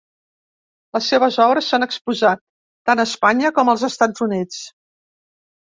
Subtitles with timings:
[0.97, 2.43] Les seves obres s'han exposat
[2.91, 4.63] tant a Espanya com als Estats Units.